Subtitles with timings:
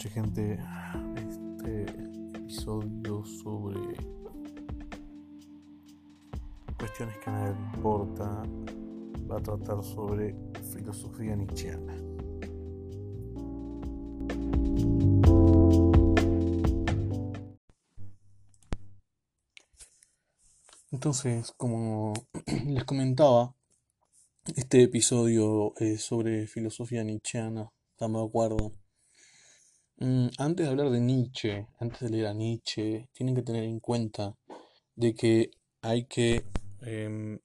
[0.00, 0.58] noches gente.
[1.28, 1.82] Este
[2.38, 3.76] episodio sobre
[6.78, 8.42] cuestiones que a nadie le importa
[9.30, 10.34] va a tratar sobre
[10.72, 11.96] filosofía nietzscheana.
[20.92, 22.14] Entonces, como
[22.66, 23.54] les comentaba,
[24.56, 28.72] este episodio es sobre filosofía nietzscheana, estamos de acuerdo.
[30.02, 33.80] Mm, antes de hablar de Nietzsche, antes de leer a Nietzsche, tienen que tener en
[33.80, 34.34] cuenta
[34.96, 35.50] de que
[35.82, 36.46] hay que
[36.80, 37.38] em,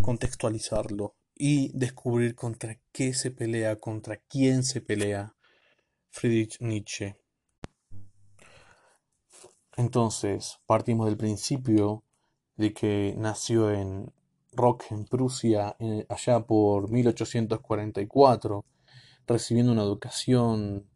[0.00, 5.34] contextualizarlo y descubrir contra qué se pelea, contra quién se pelea
[6.10, 7.16] Friedrich Nietzsche.
[9.76, 12.04] Entonces, partimos del principio
[12.56, 14.12] de que nació en
[14.52, 15.76] Rock, en Prusia,
[16.08, 18.64] allá por 1844
[19.26, 20.88] recibiendo una educación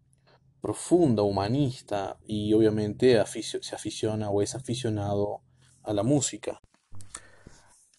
[0.60, 5.42] profunda, humanista, y obviamente se aficiona o es aficionado
[5.82, 6.60] a la música.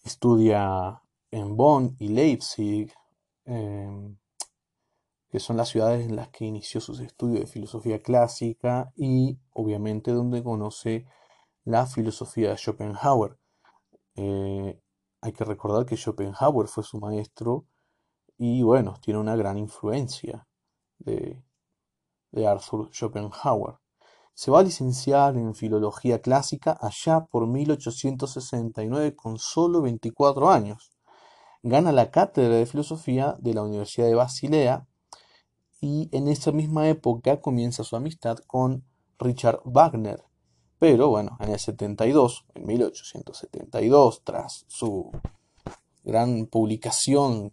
[0.04, 2.92] Estudia en Bonn y Leipzig,
[3.44, 4.16] em,
[5.30, 10.10] que son las ciudades en las que inició sus estudios de filosofía clásica y obviamente
[10.10, 11.06] donde conoce
[11.64, 13.38] la filosofía de Schopenhauer.
[14.16, 14.80] Eh,
[15.20, 17.66] hay que recordar que Schopenhauer fue su maestro
[18.42, 20.48] y bueno, tiene una gran influencia
[20.98, 21.42] de,
[22.34, 23.74] Arthur Schopenhauer.
[24.32, 30.90] Se va a licenciar en filología clásica allá por 1869 con solo 24 años.
[31.62, 34.86] Gana la cátedra de filosofía de la Universidad de Basilea
[35.82, 38.84] y en esa misma época comienza su amistad con
[39.18, 40.24] Richard Wagner.
[40.78, 45.10] Pero bueno, en el 72, en 1872, tras su
[46.04, 47.52] gran publicación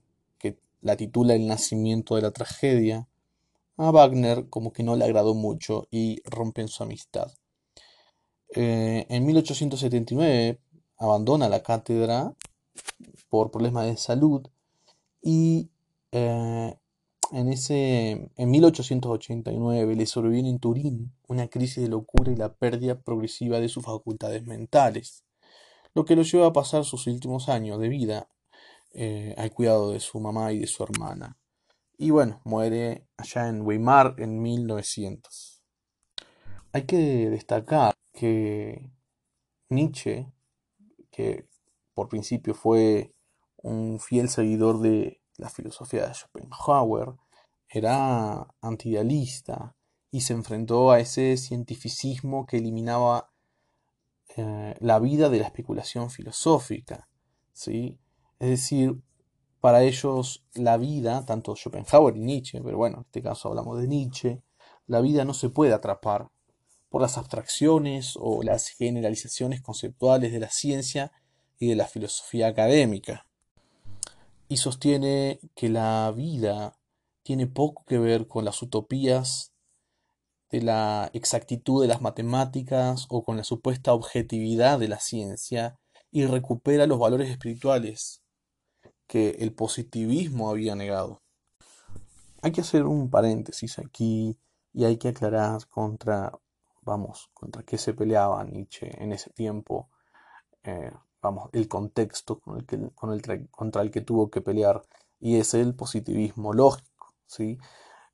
[0.82, 3.08] la titula El nacimiento de la tragedia,
[3.78, 7.32] a Wagner como que no le agradó mucho y rompen su amistad.
[8.56, 10.60] Eh, en 1879
[10.98, 12.34] abandona la cátedra
[13.30, 14.48] por problemas de salud
[15.22, 15.70] y
[16.12, 16.76] eh,
[17.32, 23.02] en, ese, en 1889 le sobreviene en Turín una crisis de locura y la pérdida
[23.02, 25.24] progresiva de sus facultades mentales,
[25.94, 28.30] lo que lo lleva a pasar sus últimos años de vida
[29.00, 31.38] eh, al cuidado de su mamá y de su hermana.
[32.00, 35.62] Y bueno, muere allá en Weimar en 1900.
[36.72, 38.90] Hay que destacar que
[39.70, 40.34] Nietzsche,
[41.12, 41.48] que
[41.94, 43.14] por principio fue
[43.58, 47.14] un fiel seguidor de la filosofía de Schopenhauer,
[47.70, 49.76] era antidealista
[50.10, 53.32] y se enfrentó a ese cientificismo que eliminaba
[54.38, 57.08] eh, la vida de la especulación filosófica.
[57.54, 58.00] ¿sí?
[58.40, 59.02] Es decir,
[59.60, 63.88] para ellos la vida, tanto Schopenhauer y Nietzsche, pero bueno, en este caso hablamos de
[63.88, 64.42] Nietzsche,
[64.86, 66.30] la vida no se puede atrapar
[66.90, 71.12] por las abstracciones o las generalizaciones conceptuales de la ciencia
[71.60, 73.26] y de la filosofía académica.
[74.48, 76.78] Y sostiene que la vida
[77.24, 79.52] tiene poco que ver con las utopías
[80.50, 85.78] de la exactitud de las matemáticas o con la supuesta objetividad de la ciencia
[86.10, 88.22] y recupera los valores espirituales
[89.08, 91.22] que el positivismo había negado.
[92.42, 94.38] Hay que hacer un paréntesis aquí
[94.74, 96.32] y hay que aclarar contra,
[96.82, 99.90] vamos, contra qué se peleaba Nietzsche en ese tiempo,
[100.64, 100.92] eh,
[101.22, 104.82] vamos, el contexto con el que, con el, contra el que tuvo que pelear
[105.20, 107.58] y es el positivismo lógico, ¿sí?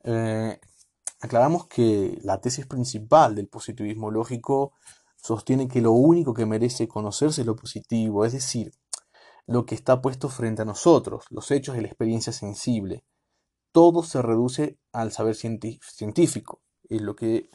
[0.04, 0.60] Eh,
[1.20, 4.74] aclaramos que la tesis principal del positivismo lógico
[5.16, 8.74] sostiene que lo único que merece conocerse es lo positivo, es decir,
[9.48, 13.04] lo que está puesto frente a nosotros, los hechos y la experiencia sensible.
[13.72, 17.50] Todo se reduce al saber científico, es lo que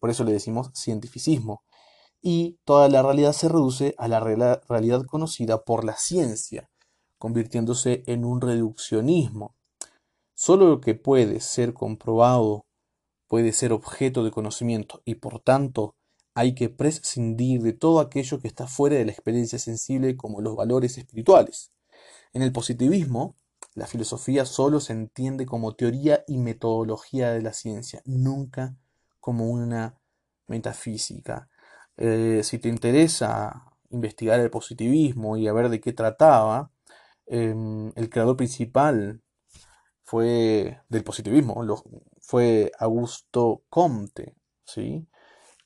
[0.00, 1.62] por eso le decimos cientificismo.
[2.22, 6.68] Y toda la realidad se reduce a la realidad conocida por la ciencia,
[7.18, 9.56] convirtiéndose en un reduccionismo.
[10.34, 12.66] Solo lo que puede ser comprobado
[13.26, 15.94] puede ser objeto de conocimiento y por tanto
[16.34, 20.56] hay que prescindir de todo aquello que está fuera de la experiencia sensible como los
[20.56, 21.72] valores espirituales.
[22.32, 23.36] En el positivismo,
[23.74, 28.76] la filosofía solo se entiende como teoría y metodología de la ciencia, nunca
[29.20, 29.98] como una
[30.46, 31.48] metafísica.
[31.96, 36.72] Eh, si te interesa investigar el positivismo y a ver de qué trataba,
[37.26, 39.22] em, el creador principal
[40.04, 41.64] fue del positivismo,
[42.20, 45.06] fue Augusto Comte, ¿sí?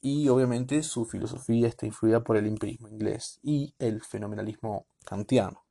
[0.04, 5.64] Y obviamente su filosofía está influida por el empirismo inglés y el fenomenalismo kantiano.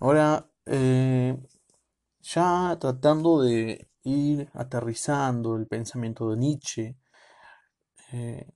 [0.00, 1.36] Ahora, eh,
[2.22, 6.96] ya tratando de ir aterrizando el pensamiento de Nietzsche,
[8.12, 8.50] eh,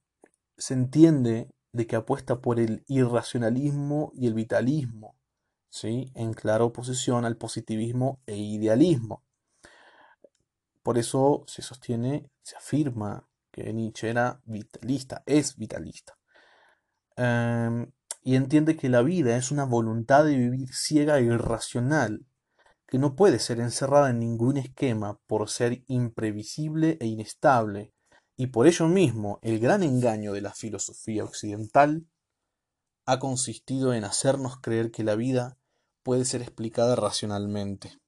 [0.57, 5.17] se entiende de que apuesta por el irracionalismo y el vitalismo,
[5.69, 6.11] ¿sí?
[6.15, 9.23] en clara oposición al positivismo e idealismo.
[10.83, 13.28] Por eso se sostiene, se afirma
[13.73, 16.19] Nietzsche era vitalista, es vitalista.
[17.17, 17.91] Em,
[18.23, 22.27] y entiende que la vida es una voluntad de vivir ciega e irracional,
[22.87, 27.93] que no puede ser encerrada en ningún esquema por ser imprevisible e inestable,
[28.37, 32.07] y por ello mismo el gran engaño de la filosofía occidental
[33.05, 35.59] ha consistido en hacernos creer que la vida
[36.03, 37.99] puede ser explicada racionalmente.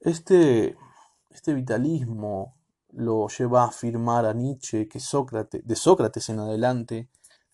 [0.00, 0.76] Este,
[1.30, 2.55] este vitalismo
[2.96, 7.08] lo lleva a afirmar a Nietzsche que Sócrates, de Sócrates en adelante,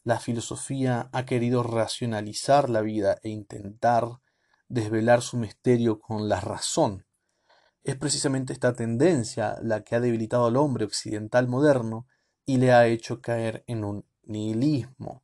[0.05, 4.21] la filosofía ha querido racionalizar la vida e intentar
[4.69, 7.07] desvelar su misterio con la razón.
[7.83, 12.07] Es precisamente esta tendencia la que ha debilitado al hombre occidental moderno
[12.47, 15.23] y le ha hecho caer en un nihilismo.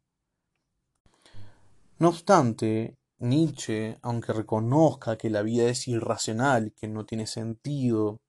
[1.99, 8.21] No obstante, Nietzsche, aunque reconozca que la vida es irracional, que no tiene sentido,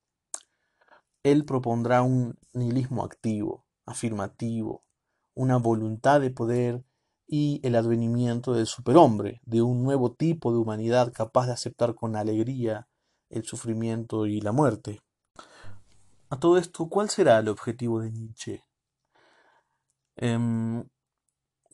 [1.23, 4.83] él propondrá un nihilismo activo, afirmativo,
[5.33, 6.83] una voluntad de poder
[7.27, 12.15] y el advenimiento del superhombre, de un nuevo tipo de humanidad capaz de aceptar con
[12.15, 12.87] alegría
[13.29, 15.01] el sufrimiento y la muerte.
[16.29, 18.63] A todo esto, ¿cuál será el objetivo de Nietzsche?
[20.15, 20.83] Em,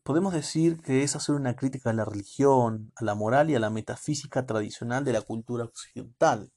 [0.03, 3.59] podemos decir que es hacer una crítica a la religión, a la moral y a
[3.59, 6.51] la metafísica tradicional de la cultura occidental.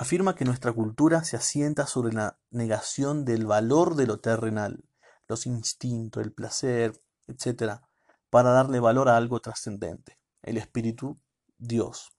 [0.00, 4.82] Afirma que nuestra cultura se asienta sobre la negación del valor de lo terrenal,
[5.28, 7.82] los instintos, el placer, etc.,
[8.30, 11.18] para darle valor a algo trascendente, el espíritu,
[11.58, 12.12] Dios.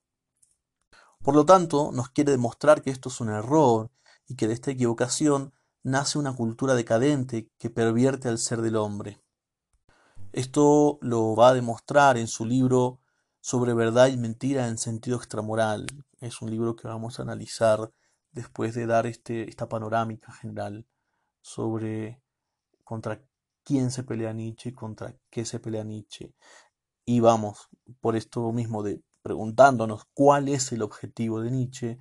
[1.24, 3.90] Por lo tanto, nos quiere demostrar que esto es un error
[4.28, 5.52] y que de esta equivocación
[5.82, 9.24] nace una cultura decadente que pervierte al ser del hombre.
[10.34, 13.01] Esto lo va a demostrar en su libro
[13.42, 15.88] sobre verdad y mentira en sentido extramoral.
[16.20, 17.92] Es un libro que vamos a analizar
[18.32, 20.86] después de dar este, esta panorámica general
[21.42, 22.22] sobre
[22.84, 23.22] contra
[23.64, 26.34] quién se pelea Nietzsche y contra qué se pelea Nietzsche.
[27.06, 27.68] Y vamos,
[28.00, 31.98] por esto mismo de preguntándonos cuál es el objetivo de Nietzsche,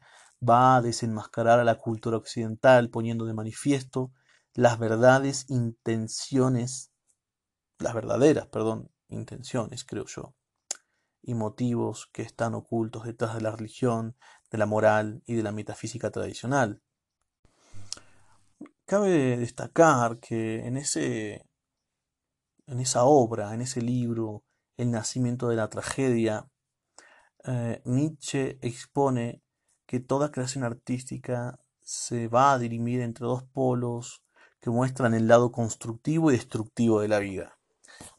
[0.47, 4.13] va a desenmascarar a la cultura occidental poniendo de manifiesto
[4.55, 6.91] las verdades intenciones,
[7.79, 10.35] las verdaderas, perdón, intenciones, creo yo,
[11.23, 14.17] y motivos que están ocultos detrás de la religión,
[14.51, 16.83] de la moral y de la metafísica tradicional.
[18.85, 21.47] Cabe destacar que en ese
[22.67, 24.45] en esa obra, en ese libro,
[24.77, 26.49] El nacimiento de la tragedia,
[27.45, 29.43] eh, Nietzsche expone
[29.87, 34.23] que toda creación artística se va a dirimir entre dos polos
[34.61, 37.59] que muestran el lado constructivo y destructivo de la vida.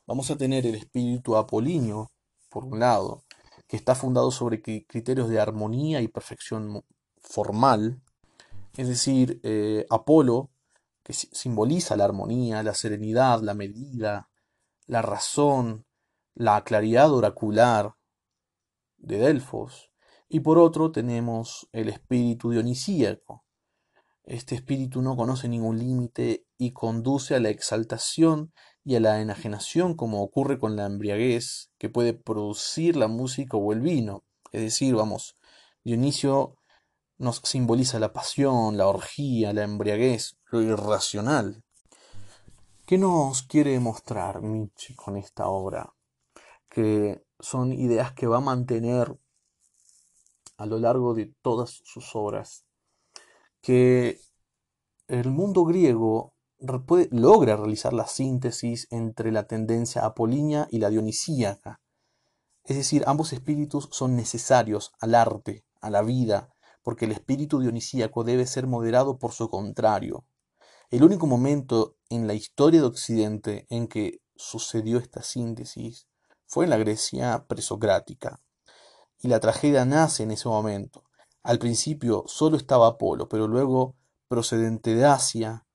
[0.05, 2.11] Vamos a tener el espíritu apolíneo,
[2.51, 3.23] por un lado,
[3.67, 6.83] que está fundado sobre criterios de armonía y perfección
[7.21, 8.01] formal,
[8.75, 10.51] es decir, eh, Apolo,
[11.03, 14.29] que simboliza la armonía, la serenidad, la medida,
[14.85, 15.85] la razón,
[16.35, 17.95] la claridad oracular,
[18.97, 19.91] de Delfos,
[20.29, 23.45] y por otro tenemos el espíritu dionisíaco.
[24.23, 29.95] Este espíritu no conoce ningún límite y conduce a la exaltación y a la enajenación
[29.95, 34.23] como ocurre con la embriaguez que puede producir la música o el vino.
[34.51, 35.37] Es decir, vamos,
[35.83, 36.57] Dionisio
[37.17, 41.63] nos simboliza la pasión, la orgía, la embriaguez, lo irracional.
[42.85, 45.93] ¿Qué nos quiere mostrar Nietzsche con esta obra?
[46.67, 49.17] Que son ideas que va a mantener
[50.57, 52.65] a lo largo de todas sus obras,
[53.61, 54.19] que
[55.07, 56.30] el mundo griego
[56.61, 61.81] logra realizar la síntesis entre la tendencia apolínea y la dionisíaca.
[62.63, 66.53] Es decir, ambos espíritus son necesarios al arte, a la vida,
[66.83, 70.25] porque el espíritu dionisíaco debe ser moderado por su contrario.
[70.89, 76.07] El único momento en la historia de Occidente en que sucedió esta síntesis
[76.45, 78.41] fue en la Grecia presocrática.
[79.19, 81.03] Y la tragedia nace en ese momento.
[81.43, 83.95] Al principio solo estaba Apolo, pero luego,
[84.27, 85.65] procedente de Asia,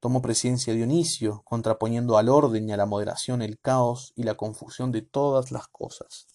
[0.00, 4.92] tomó presencia Dionisio, contraponiendo al orden y a la moderación el caos y la confusión
[4.92, 6.26] de todas las cosas.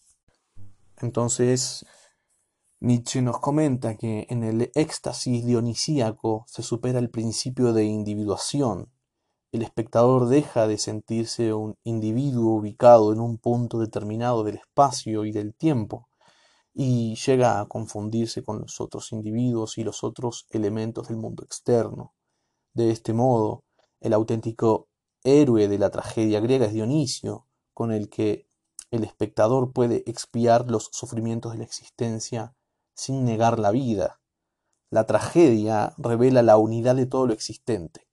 [1.01, 1.85] Entonces,
[2.79, 8.91] Nietzsche nos comenta que en el éxtasis dionisíaco se supera el principio de individuación,
[9.55, 15.31] el espectador deja de sentirse un individuo ubicado en un punto determinado del espacio y
[15.31, 16.09] del tiempo,
[16.73, 22.14] y llega a confundirse con los otros individuos y los otros elementos del mundo externo.
[22.75, 23.63] De este modo,
[24.01, 24.89] el auténtico
[25.23, 28.49] héroe de la tragedia griega es Dionisio, con el que
[28.91, 32.53] el espectador puede expiar los sufrimientos de la existencia
[32.93, 34.19] sin negar la vida.
[34.89, 38.07] La tragedia revela la unidad de todo lo existente.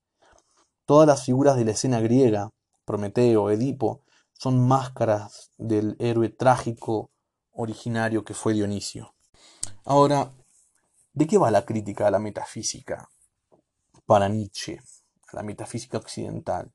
[0.85, 2.49] Todas las figuras de la escena griega,
[2.85, 7.11] Prometeo, Edipo, son máscaras del héroe trágico
[7.51, 9.13] originario que fue Dionisio.
[9.83, 10.31] Ahora,
[11.11, 13.09] ¿de qué va la crítica a la metafísica
[14.05, 14.79] para Nietzsche,
[15.31, 16.71] la metafísica occidental?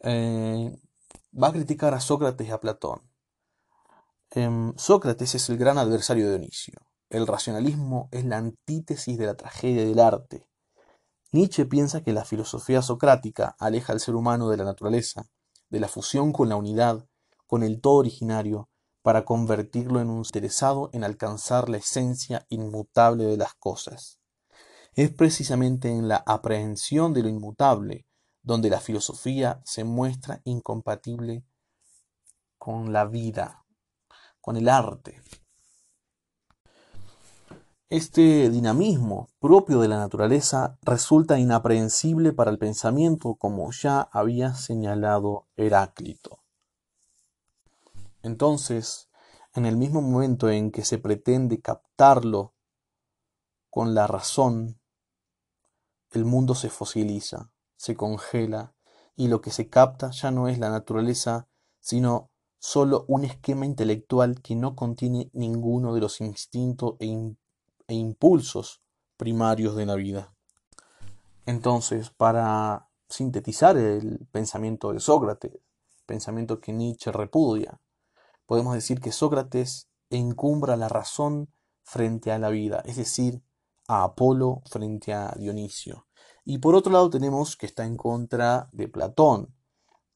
[0.00, 0.70] Eh,
[1.32, 3.02] va a criticar a Sócrates y a Platón.
[4.30, 6.80] Em, Sócrates es el gran adversario de Dionisio.
[7.08, 10.46] El racionalismo es la antítesis de la tragedia del arte.
[11.32, 15.28] Nietzsche piensa que la filosofía socrática aleja al ser humano de la naturaleza,
[15.68, 17.06] de la fusión con la unidad,
[17.48, 18.68] con el todo originario,
[19.02, 24.19] para convertirlo en un interesado en alcanzar la esencia inmutable de las cosas.
[24.94, 28.06] Es precisamente en la aprehensión de lo inmutable
[28.42, 31.44] donde la filosofía se muestra incompatible
[32.58, 33.64] con la vida,
[34.40, 35.22] con el arte.
[37.88, 45.48] Este dinamismo propio de la naturaleza resulta inaprehensible para el pensamiento como ya había señalado
[45.56, 46.40] Heráclito.
[48.22, 49.08] Entonces,
[49.54, 52.54] en el mismo momento en que se pretende captarlo
[53.70, 54.79] con la razón,
[56.18, 58.74] el mundo se fosiliza, se congela,
[59.16, 61.48] y lo que se capta ya no es la naturaleza,
[61.80, 67.34] sino solo un esquema intelectual que no contiene ninguno de los instintos e,
[67.88, 68.82] e impulsos
[69.16, 70.32] primarios de la vida.
[71.46, 75.52] Entonces, para sintetizar el pensamiento de Sócrates,
[76.06, 77.80] pensamiento que Nietzsche repudia,
[78.46, 81.52] podemos decir que Sócrates encumbra la razón
[81.82, 83.42] frente a la vida, es decir,
[83.90, 86.06] a Apolo frente a Dionisio.
[86.44, 89.52] Y por otro lado tenemos que está en contra de Platón,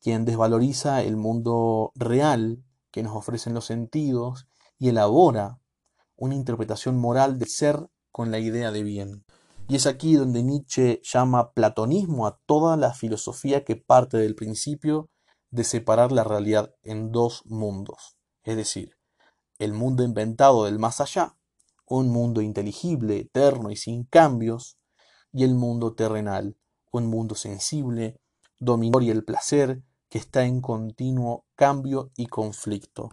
[0.01, 2.63] quien desvaloriza el mundo real
[2.93, 4.47] que nos ofrecen los sentidos
[4.79, 5.59] y elabora
[6.15, 9.25] una interpretación moral del ser con la idea de bien.
[9.67, 15.11] Y es aquí donde Nietzsche llama platonismo a toda la filosofía que parte del principio
[15.51, 18.97] de separar la realidad en dos mundos, es decir,
[19.59, 21.37] el mundo inventado del más allá,
[21.87, 24.79] un mundo inteligible, eterno y sin cambios,
[25.33, 26.57] y el mundo terrenal,
[26.93, 28.21] un mundo sensible,
[28.59, 33.11] dominador y el placer que está en continuo cambio y conflicto.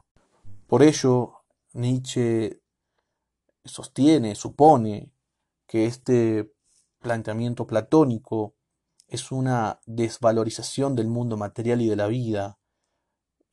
[0.68, 1.34] Por ello,
[1.74, 2.62] Nietzsche
[3.66, 5.12] sostiene, supone,
[5.66, 6.54] que este
[7.00, 8.56] planteamiento platónico
[9.08, 12.60] es una desvalorización del mundo material y de la vida,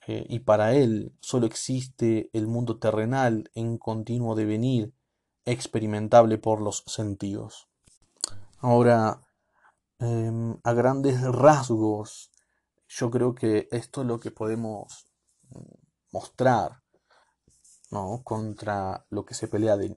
[0.07, 4.95] eh, y para él solo existe el mundo terrenal en continuo devenir,
[5.51, 7.69] experimentable por los sentidos.
[8.61, 9.21] Ahora,
[9.99, 12.31] em, a grandes rasgos,
[12.89, 15.07] yo creo que esto es lo que podemos
[15.51, 15.59] mm,
[16.13, 16.83] mostrar
[17.91, 18.23] ¿no?
[18.25, 19.97] contra lo que se pelea de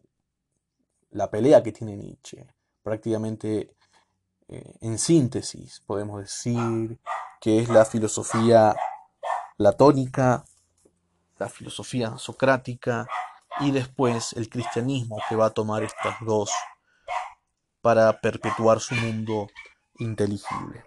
[1.12, 2.48] la pelea que tiene Nietzsche.
[2.84, 3.76] Prácticamente
[4.48, 7.00] eh, en síntesis podemos decir
[7.40, 8.76] que es la filosofía
[9.58, 10.46] platónica,
[11.38, 13.08] la filosofía socrática
[13.62, 16.52] y después el cristianismo que va a tomar estas dos
[17.82, 19.48] para perpetuar su mundo
[20.00, 20.84] inteligible.